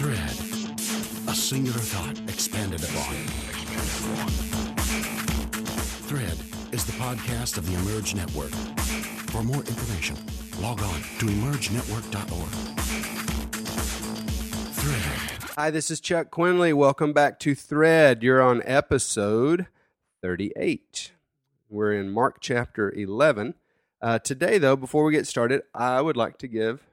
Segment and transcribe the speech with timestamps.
[0.00, 0.30] Thread.
[1.28, 3.14] A singular thought expanded upon.
[6.08, 6.38] Thread
[6.72, 8.48] is the podcast of the Emerge Network.
[9.28, 10.16] For more information,
[10.58, 12.48] log on to emergenetwork.org.
[14.72, 15.50] Thread.
[15.58, 16.72] Hi, this is Chuck Quinley.
[16.72, 18.22] Welcome back to Thread.
[18.22, 19.66] You're on episode
[20.22, 21.12] 38.
[21.68, 23.52] We're in Mark chapter 11.
[24.00, 26.89] Uh, today, though, before we get started, I would like to give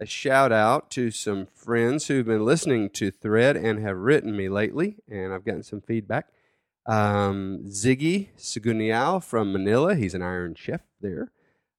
[0.00, 4.48] a shout out to some friends who've been listening to Thread and have written me
[4.48, 6.28] lately, and I've gotten some feedback.
[6.86, 11.32] Um, Ziggy Segunial from Manila, he's an Iron Chef there.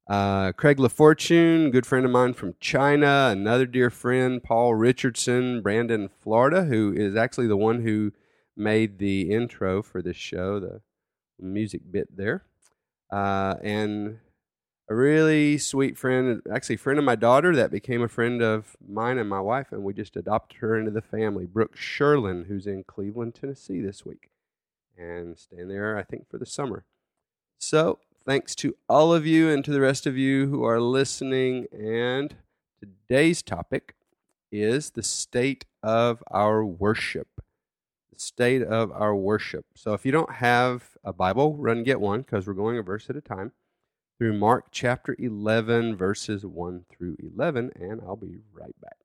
[0.08, 3.30] Uh, Craig LaFortune, good friend of mine from China.
[3.32, 8.12] Another dear friend, Paul Richardson, Brandon, Florida, who is actually the one who
[8.58, 10.82] made the intro for this show, the
[11.40, 12.44] music bit there.
[13.12, 14.20] Uh, and
[14.90, 19.20] a really sweet friend, actually, friend of my daughter that became a friend of mine
[19.20, 21.46] and my wife, and we just adopted her into the family.
[21.46, 24.30] Brooke Sherlin, who's in Cleveland, Tennessee this week,
[24.98, 26.86] and staying there, I think, for the summer.
[27.60, 31.68] So, thanks to all of you and to the rest of you who are listening.
[31.72, 32.36] And
[32.80, 33.94] today's topic
[34.52, 37.28] is the state of our worship.
[38.12, 39.66] The state of our worship.
[39.76, 42.82] So, if you don't have a Bible, run and get one because we're going a
[42.82, 43.52] verse at a time
[44.20, 48.98] through Mark chapter 11, verses 1 through 11, and I'll be right back.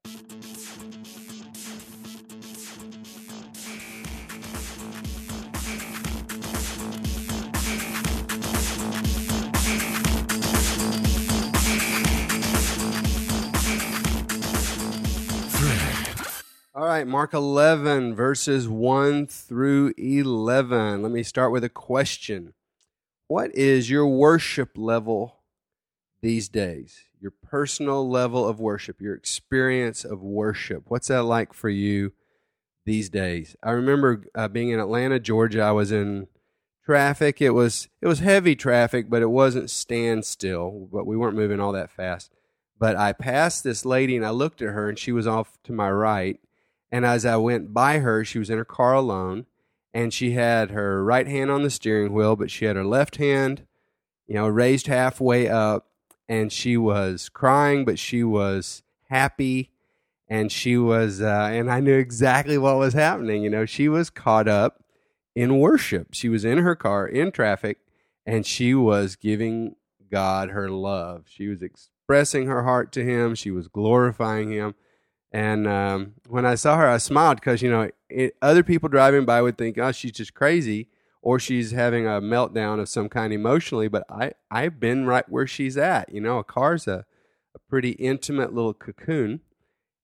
[16.75, 21.03] All right, Mark 11, verses 1 through 11.
[21.03, 22.55] Let me start with a question.
[23.35, 25.41] What is your worship level
[26.23, 27.01] these days?
[27.21, 30.85] Your personal level of worship, your experience of worship.
[30.87, 32.13] What's that like for you
[32.87, 33.57] these days?
[33.61, 35.63] I remember uh, being in Atlanta, Georgia.
[35.63, 36.29] I was in
[36.85, 37.43] traffic.
[37.43, 40.89] It was it was heavy traffic, but it wasn't standstill.
[40.93, 42.31] But we weren't moving all that fast.
[42.79, 45.73] But I passed this lady and I looked at her and she was off to
[45.73, 46.39] my right.
[46.93, 49.47] And as I went by her, she was in her car alone
[49.95, 53.17] and she had her right hand on the steering wheel, but she had her left
[53.17, 53.65] hand,
[54.27, 55.87] you know, raised halfway up,
[56.29, 59.71] and she was crying, but she was happy,
[60.29, 63.45] and she was, uh, and I knew exactly what was happening.
[63.45, 64.83] You know, she was caught up
[65.37, 66.09] in worship.
[66.13, 67.79] She was in her car in traffic,
[68.27, 69.77] and she was giving
[70.11, 71.27] God her love.
[71.29, 73.37] She was expressing her heart to Him.
[73.37, 74.75] She was glorifying Him.
[75.35, 79.25] And um, when I saw her, I smiled because you know it, other people driving
[79.25, 80.87] by would think, "Oh, she's just crazy,"
[81.23, 83.89] or she's having a meltdown of some kind emotionally.
[83.89, 86.09] But I, I've been right where she's at.
[86.15, 87.05] You know, a car's a,
[87.53, 89.41] a pretty intimate little cocoon,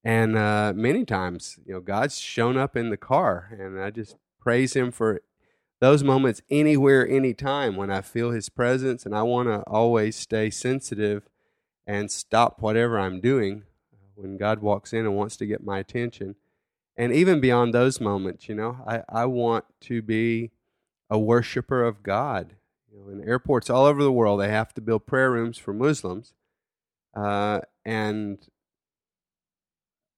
[0.03, 4.17] and uh, many times, you know, God's shown up in the car, and I just
[4.41, 5.21] praise Him for
[5.81, 10.51] those moments anywhere, anytime when I feel His presence, and I want to always stay
[10.51, 11.29] sensitive
[11.87, 13.63] and stop whatever I'm doing
[14.21, 16.37] when God walks in and wants to get my attention.
[16.97, 20.51] And even beyond those moments, you know, I, I want to be
[21.09, 22.57] a worshiper of God.
[22.93, 25.73] You know, in airports all over the world, they have to build prayer rooms for
[25.73, 26.35] Muslims.
[27.17, 28.39] Uh, and,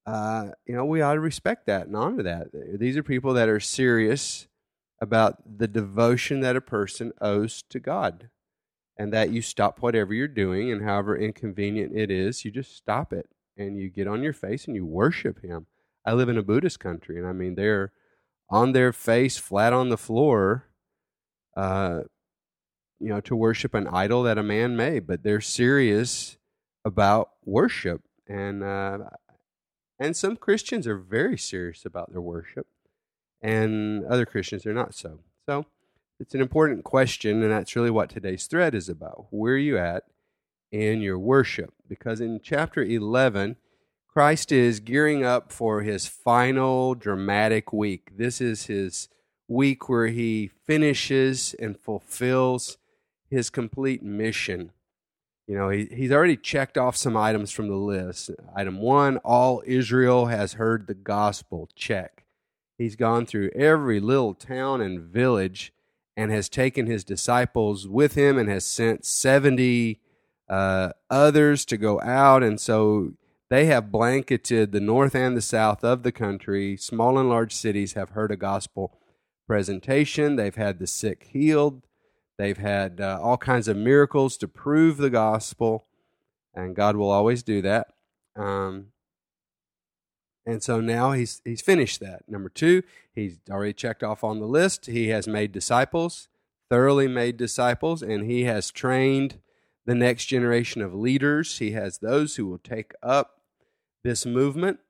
[0.07, 2.49] uh, you know, we ought to respect that and honor that.
[2.79, 4.49] These are people that are serious
[5.01, 8.29] about the devotion that a person owes to God.
[8.99, 13.13] And that you stop whatever you're doing, and however inconvenient it is, you just stop
[13.13, 15.67] it and you get on your face and you worship him.
[16.05, 17.93] I live in a Buddhist country, and I mean, they're
[18.51, 20.69] on their face, flat on the floor,
[21.57, 22.01] uh,
[22.99, 26.39] you know, to worship an idol that a man made, but they're serious
[26.85, 28.03] about worship.
[28.29, 28.99] And, uh,
[29.99, 32.67] and some Christians are very serious about their worship,
[33.41, 35.21] and other Christians are not so.
[35.47, 35.67] So
[36.19, 39.27] it's an important question, and that's really what today's thread is about.
[39.31, 40.05] Where are you at
[40.73, 41.73] in your worship?
[41.89, 43.57] Because in chapter 11,
[44.09, 48.17] Christ is gearing up for his final dramatic week.
[48.17, 49.09] This is his
[49.49, 52.79] week where he finishes and fulfills
[53.31, 54.73] his complete mission.
[55.47, 58.31] You know, he, he's already checked off some items from the list.
[58.55, 61.69] Item one, all Israel has heard the gospel.
[61.75, 62.25] Check.
[62.79, 65.73] He's gone through every little town and village
[66.17, 70.01] and has taken his disciples with him and has sent 70
[70.53, 72.43] uh, others to go out.
[72.43, 73.13] And so
[73.49, 76.77] they have blanketed the north and the south of the country.
[76.77, 78.85] Small and large cities have heard a gospel
[79.47, 80.37] presentation.
[80.37, 81.83] They've had the sick healed.
[82.39, 85.73] They've had uh, all kinds of miracles to prove the gospel,
[86.55, 87.87] and God will always do that.
[88.37, 88.93] Um,
[90.45, 92.21] And so now he's he's finished that.
[92.27, 92.83] Number two,
[93.15, 94.87] he's already checked off on the list.
[94.87, 96.29] He has made disciples,
[96.69, 99.39] thoroughly made disciples, and he has trained
[99.85, 101.59] the next generation of leaders.
[101.59, 103.41] He has those who will take up
[104.05, 104.81] this movement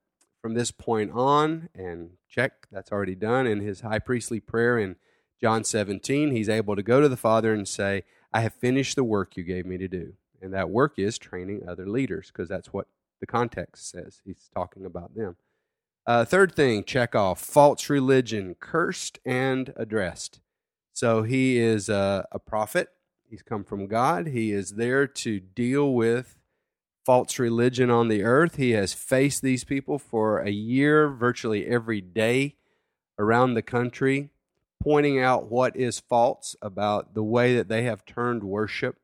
[0.41, 1.69] from this point on.
[1.75, 4.97] And check, that's already done in his high priestly prayer in
[5.41, 6.31] John 17.
[6.31, 9.45] He's able to go to the Father and say, I have finished the work you
[9.45, 10.15] gave me to do.
[10.41, 12.89] And that work is training other leaders, because that's what
[13.21, 14.21] the context says.
[14.25, 15.37] He's talking about them.
[16.05, 20.41] Uh, third thing, check off false religion, cursed and addressed.
[20.93, 22.89] So he is a, a prophet.
[23.33, 24.27] He's come from God.
[24.27, 26.37] He is there to deal with
[27.07, 28.57] false religion on the earth.
[28.57, 32.57] He has faced these people for a year, virtually every day
[33.19, 34.29] around the country,
[34.83, 38.99] pointing out what is false about the way that they have turned worship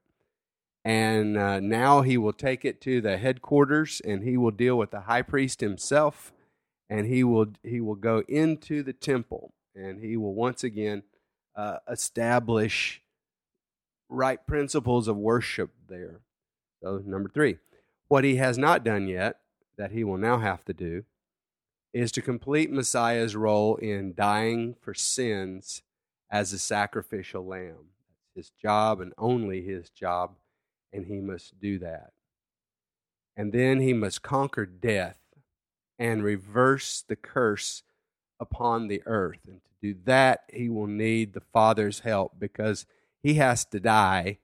[0.84, 4.90] and uh, now he will take it to the headquarters and he will deal with
[4.90, 6.34] the high priest himself
[6.90, 11.02] and he will he will go into the temple and he will once again
[11.56, 13.02] uh, establish
[14.08, 16.20] right principles of worship there
[16.82, 17.58] so number three
[18.08, 19.40] what he has not done yet
[19.76, 21.04] that he will now have to do
[21.92, 25.82] is to complete messiah's role in dying for sins
[26.30, 27.88] as a sacrificial lamb
[28.34, 30.34] that's his job and only his job
[30.92, 32.12] and he must do that.
[33.36, 35.18] And then he must conquer death
[35.98, 37.82] and reverse the curse
[38.40, 39.40] upon the earth.
[39.46, 42.86] And to do that, he will need the Father's help because
[43.22, 44.38] he has to die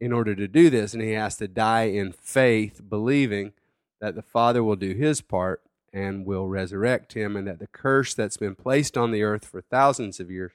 [0.00, 0.94] in order to do this.
[0.94, 3.52] And he has to die in faith, believing
[4.00, 5.62] that the Father will do his part
[5.92, 9.60] and will resurrect him, and that the curse that's been placed on the earth for
[9.60, 10.52] thousands of years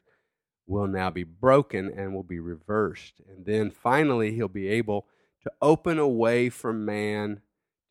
[0.65, 3.21] will now be broken and will be reversed.
[3.29, 5.05] And then finally, he'll be able
[5.43, 7.41] to open a way for man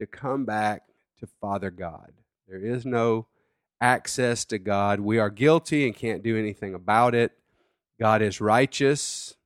[0.00, 0.82] to come back
[1.20, 2.12] to Father God.
[2.48, 3.26] There is no
[3.80, 5.00] access to God.
[5.00, 7.32] We are guilty and can't do anything about it.
[8.00, 9.36] God is righteous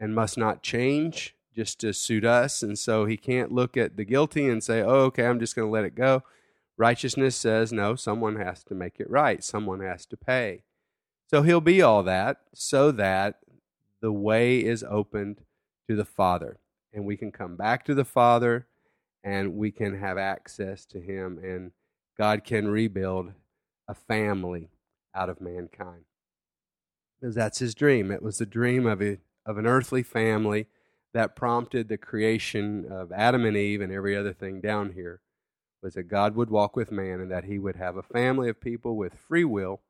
[0.00, 2.62] and must not change just to suit us.
[2.62, 5.66] And so he can't look at the guilty and say, oh, okay, I'm just going
[5.66, 6.22] to let it go.
[6.76, 10.62] Righteousness says, no, someone has to make it right, someone has to pay.
[11.26, 13.40] So he'll be all that so that
[14.00, 15.42] the way is opened
[15.88, 16.58] to the Father
[16.92, 18.66] and we can come back to the Father
[19.24, 21.72] and we can have access to Him, and
[22.16, 23.32] God can rebuild
[23.86, 24.70] a family
[25.14, 26.04] out of mankind.
[27.20, 28.10] Because that's His dream.
[28.10, 29.18] It was the dream of, a,
[29.48, 30.66] of an earthly family
[31.14, 35.20] that prompted the creation of Adam and Eve and every other thing down here
[35.82, 38.60] was that God would walk with man and that he would have a family of
[38.60, 39.80] people with free will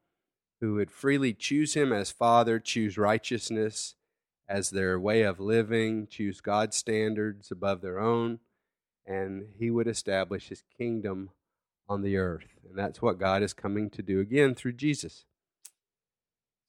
[0.60, 3.94] who would freely choose him as father, choose righteousness,
[4.48, 8.38] as their way of living, choose God's standards above their own,
[9.06, 11.30] and He would establish His kingdom
[11.88, 12.56] on the earth.
[12.66, 15.26] And that's what God is coming to do again through Jesus.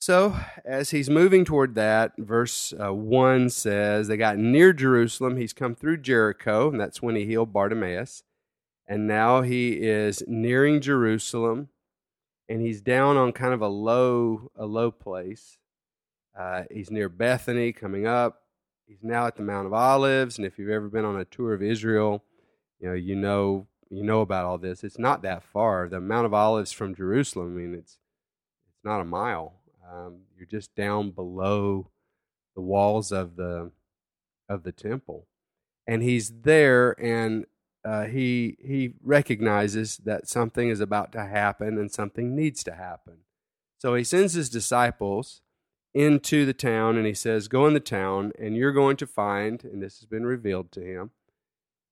[0.01, 5.35] So, as he's moving toward that, verse uh, 1 says, They got near Jerusalem.
[5.35, 8.23] He's come through Jericho, and that's when he healed Bartimaeus.
[8.87, 11.67] And now he is nearing Jerusalem,
[12.47, 15.57] and he's down on kind of a low, a low place.
[16.37, 18.43] Uh, he's near Bethany coming up.
[18.87, 21.53] He's now at the Mount of Olives, and if you've ever been on a tour
[21.53, 22.23] of Israel,
[22.79, 24.85] you know you know you know about all this.
[24.85, 25.89] It's not that far.
[25.89, 27.53] The Mount of Olives from Jerusalem.
[27.53, 27.97] I mean, it's
[28.69, 29.58] it's not a mile.
[29.91, 31.89] Um, you're just down below
[32.55, 33.71] the walls of the
[34.47, 35.27] of the temple,
[35.87, 37.45] and he's there, and
[37.83, 43.19] uh, he he recognizes that something is about to happen, and something needs to happen.
[43.79, 45.41] So he sends his disciples
[45.93, 49.63] into the town and he says, Go in the town and you're going to find,
[49.63, 51.11] and this has been revealed to him,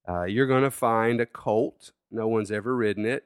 [0.07, 1.91] uh, you're going to find a colt.
[2.11, 3.25] No one's ever ridden it.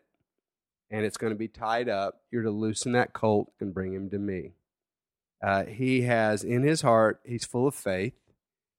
[0.90, 2.22] And it's going to be tied up.
[2.32, 4.52] You're to loosen that colt and bring him to me.
[5.42, 8.14] Uh, he has in his heart, he's full of faith.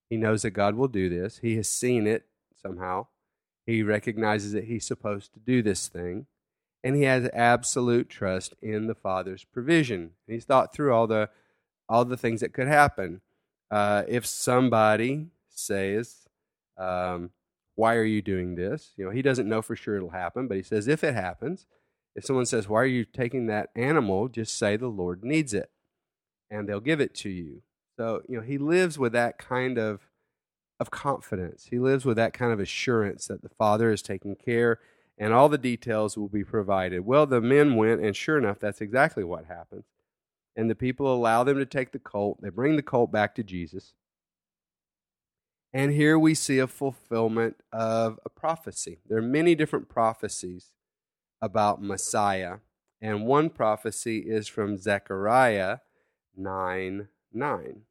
[0.09, 1.38] He knows that God will do this.
[1.38, 2.26] He has seen it
[2.61, 3.07] somehow.
[3.66, 6.26] He recognizes that he's supposed to do this thing.
[6.85, 10.11] And he has absolute trust in the Father's provision.
[10.26, 11.31] He's thought through all the
[11.88, 13.21] all the things that could happen.
[13.71, 16.26] Uh, if somebody says,
[16.76, 17.31] um,
[17.75, 18.92] Why are you doing this?
[18.97, 21.66] You know, he doesn't know for sure it'll happen, but he says, If it happens,
[22.14, 24.28] if someone says, Why are you taking that animal?
[24.28, 25.71] just say, The Lord needs it,
[26.52, 27.62] and they'll give it to you.
[27.97, 30.09] So, you know, he lives with that kind of,
[30.78, 31.66] of confidence.
[31.71, 34.78] He lives with that kind of assurance that the Father is taking care
[35.18, 37.00] and all the details will be provided.
[37.00, 39.85] Well, the men went, and sure enough, that's exactly what happens
[40.56, 42.38] and the people allow them to take the colt.
[42.42, 43.94] They bring the colt back to Jesus.
[45.73, 48.99] And here we see a fulfillment of a prophecy.
[49.09, 50.73] There are many different prophecies
[51.40, 52.59] about Messiah.
[53.00, 55.78] And one prophecy is from Zechariah
[56.37, 57.83] 9 9.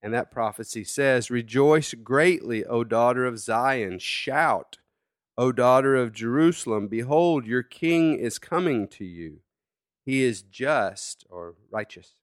[0.00, 3.98] And that prophecy says, Rejoice greatly, O daughter of Zion.
[3.98, 4.78] Shout,
[5.36, 6.86] O daughter of Jerusalem.
[6.86, 9.40] Behold, your king is coming to you.
[10.04, 12.14] He is just or righteous,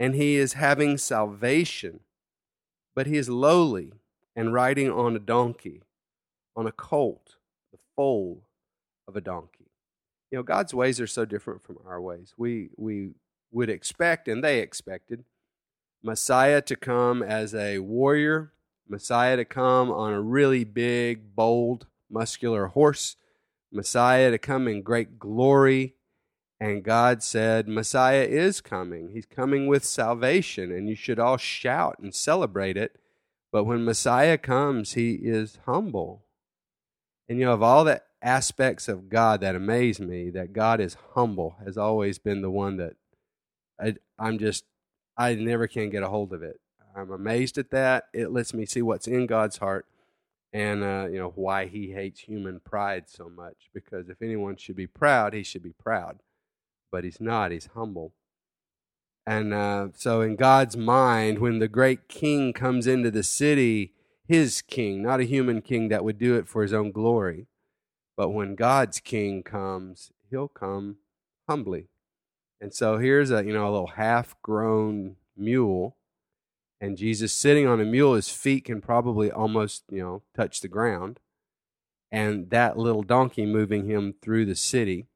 [0.00, 2.00] and he is having salvation,
[2.96, 3.92] but he is lowly
[4.34, 5.82] and riding on a donkey,
[6.56, 7.36] on a colt,
[7.70, 8.42] the foal
[9.06, 9.70] of a donkey.
[10.32, 12.34] You know, God's ways are so different from our ways.
[12.36, 13.10] We, we
[13.54, 15.24] would expect, and they expected,
[16.02, 18.52] Messiah to come as a warrior,
[18.86, 23.16] Messiah to come on a really big, bold, muscular horse,
[23.72, 25.94] Messiah to come in great glory.
[26.60, 29.10] And God said, Messiah is coming.
[29.12, 32.96] He's coming with salvation, and you should all shout and celebrate it.
[33.52, 36.24] But when Messiah comes, he is humble.
[37.28, 40.96] And you know, of all the aspects of God that amaze me, that God is
[41.14, 42.94] humble has always been the one that
[43.80, 44.64] I, I'm just,
[45.16, 46.60] I never can get a hold of it.
[46.96, 48.04] I'm amazed at that.
[48.12, 49.86] It lets me see what's in God's heart
[50.52, 53.70] and, uh, you know, why he hates human pride so much.
[53.74, 56.20] Because if anyone should be proud, he should be proud.
[56.92, 58.12] But he's not, he's humble.
[59.26, 63.92] And uh, so, in God's mind, when the great king comes into the city,
[64.28, 67.46] his king, not a human king that would do it for his own glory,
[68.16, 70.96] but when God's king comes, he'll come
[71.48, 71.88] humbly.
[72.64, 75.98] And so here's a, you know, a little half-grown mule
[76.80, 80.68] and Jesus sitting on a mule his feet can probably almost, you know, touch the
[80.68, 81.20] ground.
[82.10, 85.08] And that little donkey moving him through the city.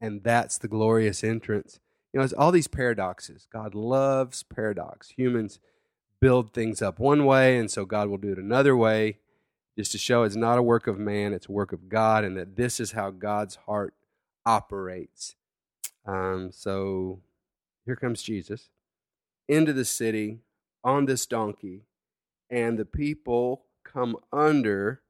[0.00, 1.80] And that's the glorious entrance.
[2.14, 3.46] You know, it's all these paradoxes.
[3.52, 5.10] God loves paradox.
[5.18, 5.60] Humans
[6.18, 9.18] build things up one way, and so God will do it another way
[9.76, 12.38] just to show it's not a work of man, it's a work of God, and
[12.38, 13.92] that this is how God's heart
[14.46, 15.36] operates.
[16.06, 17.20] Um, so
[17.84, 18.70] here comes Jesus
[19.48, 20.40] into the city
[20.84, 21.82] on this donkey,
[22.50, 25.02] and the people come under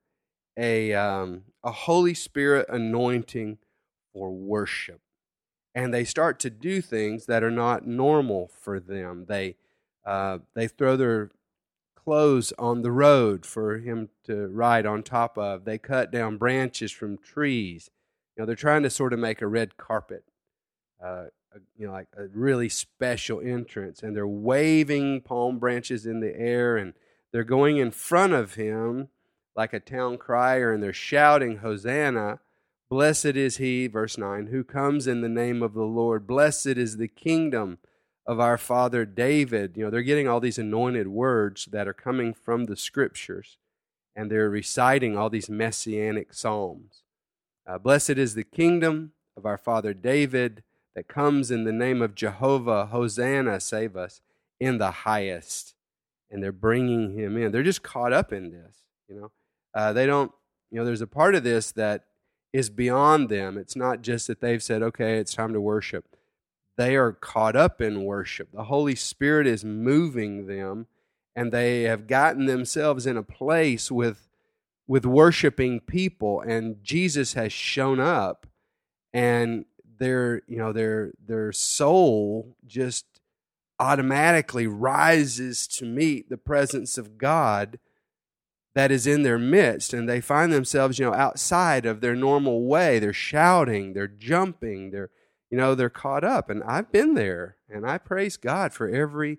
[0.56, 3.58] a, um, a Holy Spirit anointing
[4.12, 5.00] for worship.
[5.74, 9.26] And they start to do things that are not normal for them.
[9.28, 9.56] They,
[10.06, 11.30] uh, they throw their
[11.94, 15.64] clothes on the road for him to ride on top of.
[15.64, 17.90] They cut down branches from trees.
[18.36, 20.24] You know, they're trying to sort of make a red carpet,
[21.02, 21.26] uh,
[21.76, 26.76] you know, like a really special entrance, and they're waving palm branches in the air,
[26.76, 26.94] and
[27.32, 29.08] they're going in front of him
[29.54, 32.40] like a town crier, and they're shouting, "Hosanna!"
[32.88, 36.26] Blessed is he, verse 9, who comes in the name of the Lord.
[36.26, 37.78] Blessed is the kingdom
[38.24, 39.76] of our father David.
[39.76, 43.58] You know, they're getting all these anointed words that are coming from the scriptures,
[44.14, 47.02] and they're reciting all these messianic psalms.
[47.66, 50.62] Uh, Blessed is the kingdom of our father David
[50.96, 52.86] that comes in the name of Jehovah.
[52.86, 54.20] Hosanna, save us
[54.58, 55.74] in the highest.
[56.28, 57.52] And they're bringing him in.
[57.52, 59.30] They're just caught up in this, you know.
[59.72, 60.32] Uh, they don't,
[60.72, 62.06] you know, there's a part of this that
[62.52, 63.56] is beyond them.
[63.56, 66.16] It's not just that they've said, okay, it's time to worship
[66.76, 68.52] they are caught up in worship.
[68.52, 70.86] The Holy Spirit is moving them,
[71.34, 74.28] and they have gotten themselves in a place with,
[74.86, 78.46] with worshiping people, and Jesus has shown up,
[79.12, 79.64] and
[79.98, 83.04] their, you know, their, their soul just
[83.78, 87.78] automatically rises to meet the presence of God
[88.74, 92.66] that is in their midst and they find themselves you know outside of their normal
[92.66, 95.10] way they're shouting they're jumping they're
[95.50, 96.50] you know, they're caught up.
[96.50, 99.38] And I've been there, and I praise God for every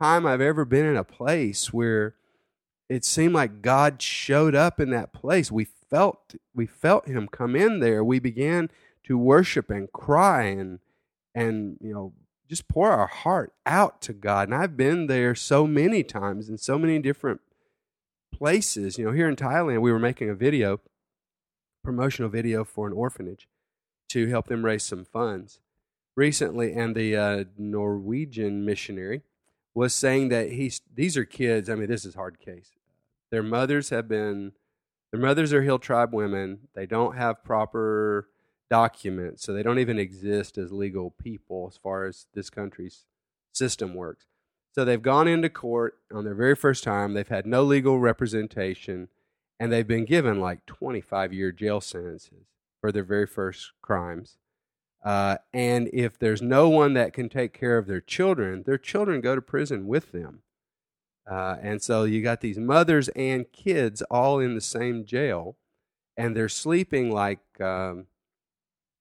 [0.00, 2.14] time I've ever been in a place where
[2.88, 5.50] it seemed like God showed up in that place.
[5.50, 8.04] We felt we felt him come in there.
[8.04, 8.70] We began
[9.08, 10.78] to worship and cry and
[11.34, 12.12] and you know
[12.48, 14.48] just pour our heart out to God.
[14.48, 17.40] And I've been there so many times in so many different
[18.32, 18.96] places.
[18.96, 20.80] You know, here in Thailand, we were making a video,
[21.84, 23.48] promotional video for an orphanage
[24.10, 25.60] to help them raise some funds
[26.16, 29.22] recently, and the uh, Norwegian missionary
[29.74, 31.68] was saying that he's these are kids.
[31.68, 32.72] I mean, this is hard case.
[33.30, 34.52] Their mothers have been
[35.12, 36.68] their mothers are hill tribe women.
[36.74, 38.28] They don't have proper
[38.70, 43.04] documents, so they don't even exist as legal people as far as this country's
[43.52, 44.26] system works.
[44.74, 47.14] So they've gone into court on their very first time.
[47.14, 49.08] They've had no legal representation,
[49.58, 52.46] and they've been given like 25 year jail sentences
[52.80, 54.36] for their very first crimes.
[55.04, 59.20] Uh, and if there's no one that can take care of their children, their children
[59.20, 60.42] go to prison with them.
[61.28, 65.56] Uh, and so you got these mothers and kids all in the same jail,
[66.16, 68.06] and they're sleeping like um,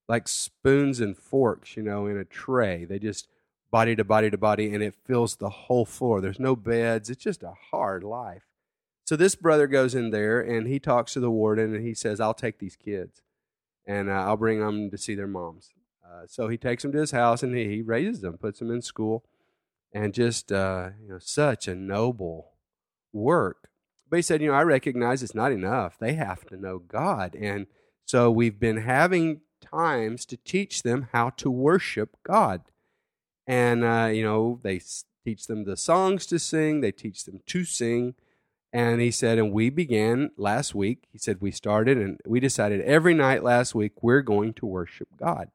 [0.08, 2.86] like spoons and forks, you know, in a tray.
[2.86, 3.28] They just
[3.72, 6.22] body to body to body, and it fills the whole floor.
[6.22, 7.10] There's no beds.
[7.10, 8.44] It's just a hard life.
[9.08, 12.20] So this brother goes in there and he talks to the warden and he says,
[12.20, 13.22] I'll take these kids
[13.86, 15.70] and uh, I'll bring them to see their moms.
[16.06, 18.70] Uh, so he takes them to his house and he, he raises them, puts them
[18.70, 19.24] in school,
[19.94, 22.52] and just, uh, you know, such a noble
[23.14, 23.70] work.
[24.10, 25.98] But he said, you know, I recognize it's not enough.
[25.98, 27.34] They have to know God.
[27.34, 27.68] And
[28.04, 32.62] so we've been having times to teach them how to worship God.
[33.46, 34.82] And, uh, you know, they
[35.24, 38.16] teach them the songs to sing, they teach them to sing.
[38.74, 41.08] And he said, and we began last week.
[41.12, 45.08] He said, we started and we decided every night last week we're going to worship
[45.18, 45.50] God.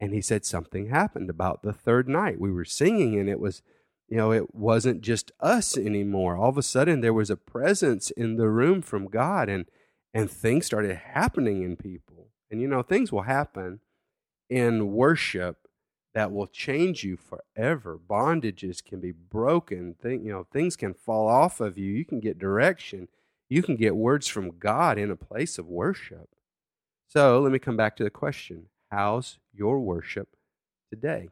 [0.00, 2.40] And he said, something happened about the third night.
[2.40, 3.62] We were singing and it was,
[4.08, 6.36] you know, it wasn't just us anymore.
[6.36, 9.66] All of a sudden there was a presence in the room from God and,
[10.12, 12.09] and things started happening in people.
[12.50, 13.80] And, you know, things will happen
[14.48, 15.68] in worship
[16.14, 17.98] that will change you forever.
[17.98, 19.94] Bondages can be broken.
[19.94, 21.92] Thing, you know, things can fall off of you.
[21.92, 23.08] You can get direction.
[23.48, 26.28] You can get words from God in a place of worship.
[27.08, 30.36] So let me come back to the question How's your worship
[30.90, 31.28] today?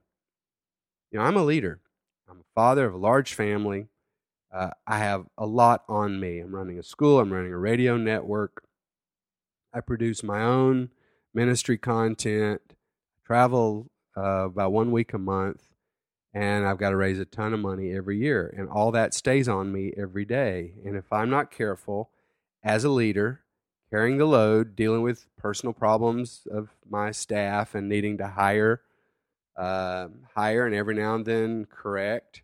[1.10, 1.80] You know, I'm a leader,
[2.28, 3.86] I'm a father of a large family.
[4.52, 6.38] Uh, I have a lot on me.
[6.38, 8.62] I'm running a school, I'm running a radio network.
[9.72, 10.88] I produce my own
[11.38, 12.60] ministry content,
[13.24, 15.62] travel uh, about one week a month,
[16.34, 18.52] and I've got to raise a ton of money every year.
[18.58, 20.72] And all that stays on me every day.
[20.84, 22.10] And if I'm not careful
[22.64, 23.42] as a leader,
[23.88, 28.80] carrying the load, dealing with personal problems of my staff and needing to hire,
[29.56, 32.42] uh, hire and every now and then correct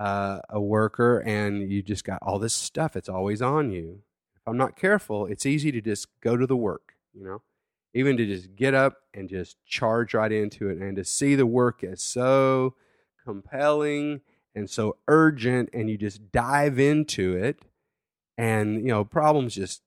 [0.00, 2.96] uh, a worker, and you just got all this stuff.
[2.96, 4.02] It's always on you.
[4.34, 7.42] If I'm not careful, it's easy to just go to the work, you know
[7.96, 11.46] even to just get up and just charge right into it and to see the
[11.46, 12.74] work as so
[13.24, 14.20] compelling
[14.54, 17.64] and so urgent and you just dive into it
[18.36, 19.80] and you know problems just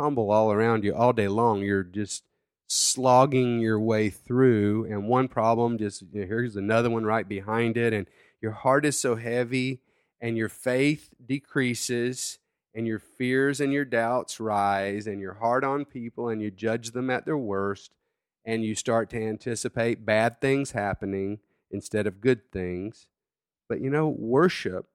[0.00, 1.60] tumble all around you all day long.
[1.60, 2.24] You're just
[2.66, 7.76] slogging your way through and one problem just you know, here's another one right behind
[7.76, 8.06] it and
[8.40, 9.80] your heart is so heavy
[10.18, 12.38] and your faith decreases
[12.74, 16.90] and your fears and your doubts rise, and you're hard on people, and you judge
[16.90, 17.92] them at their worst,
[18.44, 21.38] and you start to anticipate bad things happening
[21.70, 23.06] instead of good things.
[23.68, 24.86] But you know, worship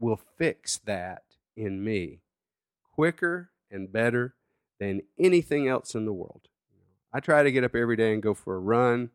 [0.00, 1.22] will fix that
[1.56, 2.20] in me
[2.94, 4.34] quicker and better
[4.78, 6.48] than anything else in the world.
[7.12, 9.10] I try to get up every day and go for a run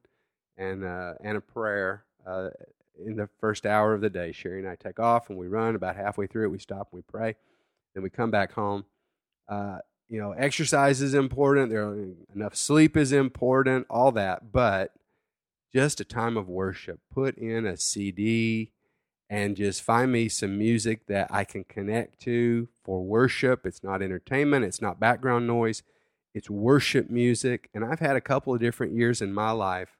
[0.57, 2.49] and uh, and a prayer uh,
[3.03, 4.31] in the first hour of the day.
[4.31, 5.75] Sherry and I take off and we run.
[5.75, 7.35] About halfway through it, we stop and we pray.
[7.97, 8.85] Then we come back home.
[9.49, 11.71] Uh, you know, exercise is important.
[11.71, 11.95] There
[12.35, 13.87] enough sleep is important.
[13.89, 14.93] All that, but
[15.73, 16.99] just a time of worship.
[17.11, 18.71] Put in a CD
[19.31, 23.65] and just find me some music that I can connect to for worship.
[23.65, 24.63] It's not entertainment.
[24.63, 25.81] It's not background noise.
[26.35, 27.67] It's worship music.
[27.73, 29.97] And I've had a couple of different years in my life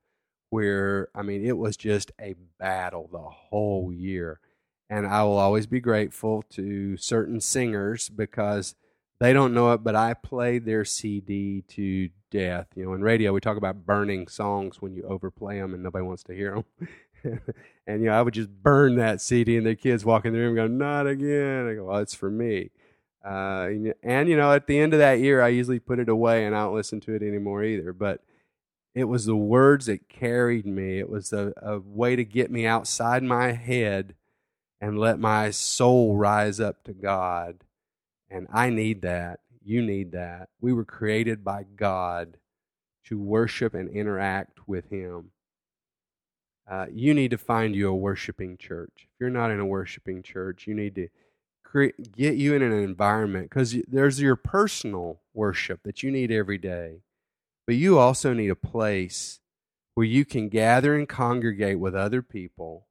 [0.52, 4.40] where, I mean, it was just a battle the whole year.
[4.90, 8.76] And I will always be grateful to certain singers because
[9.20, 12.68] they don't know it, but I played their CD to death.
[12.76, 16.06] You know, in radio, we talk about burning songs when you overplay them and nobody
[16.06, 16.64] wants to hear
[17.24, 17.42] them.
[17.88, 20.40] and, you know, I would just burn that CD and the kids walk in the
[20.40, 21.68] room go, not again.
[21.68, 22.72] I go, well, it's for me.
[23.26, 23.70] Uh,
[24.04, 26.56] and, you know, at the end of that year, I usually put it away and
[26.56, 27.92] I don't listen to it anymore either.
[27.92, 28.22] But
[28.94, 31.00] it was the words that carried me.
[31.00, 34.16] It was a, a way to get me outside my head
[34.80, 37.64] and let my soul rise up to God.
[38.30, 39.40] And I need that.
[39.64, 40.50] You need that.
[40.62, 42.38] We were created by God
[43.06, 45.32] to worship and interact with Him.
[46.70, 48.92] Uh, you need to find you a worshiping church.
[48.98, 51.08] If you're not in a worshiping church, you need to
[51.64, 56.58] create, get you in an environment because there's your personal worship that you need every
[56.58, 57.02] day.
[57.66, 59.40] But you also need a place
[59.94, 62.88] where you can gather and congregate with other people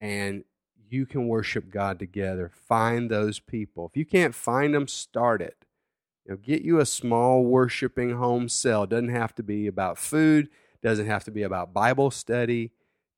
[0.00, 0.44] and
[0.92, 2.50] you can worship God together.
[2.54, 3.86] Find those people.
[3.86, 5.64] If you can't find them, start it.
[6.24, 8.84] You know, get you a small worshiping home cell.
[8.84, 10.48] It doesn't have to be about food,
[10.82, 12.72] doesn't have to be about Bible study.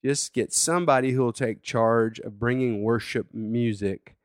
[0.05, 4.17] Just get somebody who will take charge of bringing worship music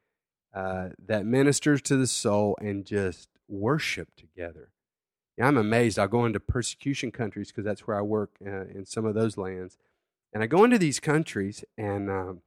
[0.54, 4.70] uh, that ministers to the soul and just worship together.
[5.38, 6.00] Yeah, I'm amazed.
[6.00, 9.38] I'll go into persecution countries because that's where I work uh, in some of those
[9.38, 9.78] lands.
[10.32, 12.42] And I go into these countries and um,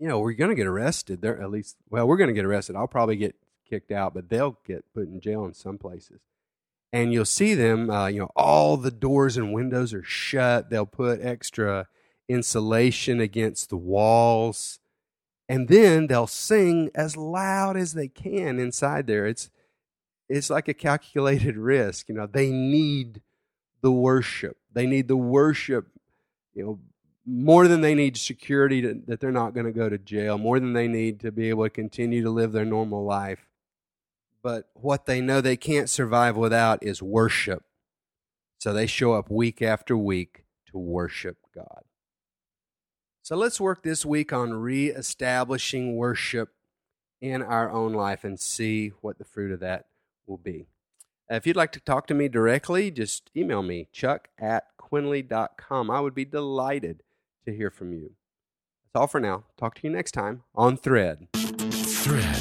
[0.00, 1.22] you know, we're going to get arrested.
[1.22, 2.76] They're at least, well, we're going to get arrested.
[2.76, 3.36] I'll probably get
[3.70, 6.20] kicked out, but they'll get put in jail in some places.
[6.92, 7.90] and you'll see them.
[7.90, 10.70] Uh, you know, all the doors and windows are shut.
[10.70, 11.88] They'll put extra
[12.28, 14.80] insulation against the walls,
[15.48, 19.26] and then they'll sing as loud as they can inside there.
[19.26, 19.50] It's
[20.28, 22.08] it's like a calculated risk.
[22.08, 23.22] You know, they need
[23.82, 24.58] the worship.
[24.72, 25.88] They need the worship.
[26.54, 26.80] You know,
[27.26, 30.58] more than they need security to, that they're not going to go to jail, more
[30.58, 33.46] than they need to be able to continue to live their normal life.
[34.42, 37.64] But what they know they can't survive without is worship.
[38.58, 41.82] So they show up week after week to worship God.
[43.22, 46.50] So let's work this week on reestablishing worship
[47.20, 49.86] in our own life and see what the fruit of that
[50.26, 50.66] will be.
[51.30, 55.90] Uh, if you'd like to talk to me directly, just email me, chuck at quinley.com.
[55.90, 57.02] I would be delighted
[57.50, 58.12] to hear from you.
[58.92, 59.44] That's all for now.
[59.56, 61.28] Talk to you next time on Thread.
[61.34, 62.36] Thread.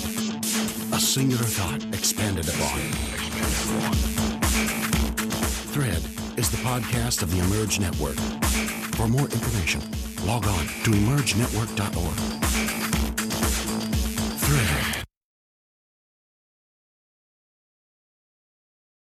[0.93, 2.79] A singular thought expanded upon.
[5.73, 6.03] Thread
[6.37, 8.17] is the podcast of the Emerge Network.
[8.95, 9.81] For more information,
[10.25, 12.48] log on to emergenetwork.org.